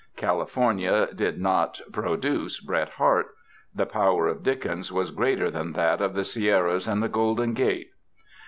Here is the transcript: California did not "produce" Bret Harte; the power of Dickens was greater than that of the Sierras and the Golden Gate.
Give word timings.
California 0.17 1.09
did 1.13 1.39
not 1.39 1.79
"produce" 1.91 2.59
Bret 2.59 2.89
Harte; 2.89 3.35
the 3.75 3.85
power 3.85 4.25
of 4.25 4.41
Dickens 4.41 4.91
was 4.91 5.11
greater 5.11 5.51
than 5.51 5.73
that 5.73 6.01
of 6.01 6.15
the 6.15 6.25
Sierras 6.25 6.87
and 6.87 7.03
the 7.03 7.07
Golden 7.07 7.53
Gate. 7.53 7.91